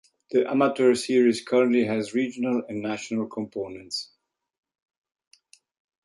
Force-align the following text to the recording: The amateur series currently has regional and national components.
The 0.31 0.49
amateur 0.49 0.95
series 0.95 1.45
currently 1.45 1.85
has 1.85 2.15
regional 2.15 2.63
and 2.67 2.81
national 2.81 3.27
components. 3.27 4.09